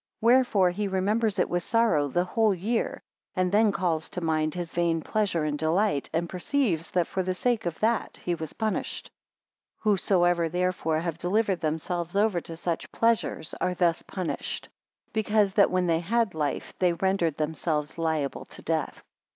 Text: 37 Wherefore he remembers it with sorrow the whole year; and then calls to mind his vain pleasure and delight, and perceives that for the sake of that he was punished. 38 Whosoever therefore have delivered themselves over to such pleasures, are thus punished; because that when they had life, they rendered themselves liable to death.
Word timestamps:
37 0.23 0.35
Wherefore 0.35 0.69
he 0.71 0.87
remembers 0.87 1.37
it 1.37 1.47
with 1.47 1.61
sorrow 1.61 2.07
the 2.07 2.23
whole 2.23 2.55
year; 2.55 3.03
and 3.35 3.51
then 3.51 3.71
calls 3.71 4.09
to 4.09 4.19
mind 4.19 4.55
his 4.55 4.71
vain 4.73 4.99
pleasure 5.01 5.43
and 5.43 5.59
delight, 5.59 6.09
and 6.11 6.27
perceives 6.27 6.89
that 6.89 7.05
for 7.05 7.21
the 7.21 7.35
sake 7.35 7.67
of 7.67 7.79
that 7.81 8.17
he 8.17 8.33
was 8.33 8.53
punished. 8.53 9.11
38 9.83 9.83
Whosoever 9.91 10.49
therefore 10.49 10.99
have 11.01 11.19
delivered 11.19 11.61
themselves 11.61 12.15
over 12.15 12.41
to 12.41 12.57
such 12.57 12.91
pleasures, 12.91 13.53
are 13.61 13.75
thus 13.75 14.01
punished; 14.01 14.69
because 15.13 15.53
that 15.53 15.69
when 15.69 15.85
they 15.85 15.99
had 15.99 16.33
life, 16.33 16.73
they 16.79 16.93
rendered 16.93 17.37
themselves 17.37 17.99
liable 17.99 18.45
to 18.45 18.63
death. 18.63 19.03